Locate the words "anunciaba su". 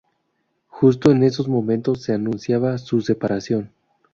2.15-3.01